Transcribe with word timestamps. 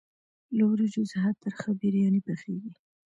له 0.55 0.63
وریجو 0.69 1.03
څخه 1.13 1.29
ترخه 1.43 1.69
بریاني 1.79 2.19
پخیږي. 2.27 2.71